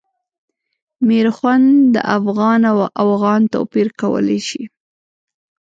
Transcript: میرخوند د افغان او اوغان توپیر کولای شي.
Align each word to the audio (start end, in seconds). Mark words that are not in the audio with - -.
میرخوند 1.07 1.67
د 1.93 1.97
افغان 2.17 2.59
او 2.71 2.77
اوغان 3.03 3.41
توپیر 3.53 3.87
کولای 4.01 4.39
شي. 4.49 4.63